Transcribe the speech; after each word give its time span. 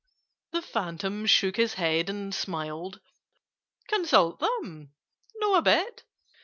The 0.49 0.63
Phantom 0.63 1.27
shook 1.27 1.57
his 1.57 1.75
head 1.75 2.09
and 2.09 2.33
smiled. 2.33 2.99
"Consult 3.87 4.39
them? 4.39 4.93
Not 5.35 5.59
a 5.59 5.61
bit! 5.61 6.05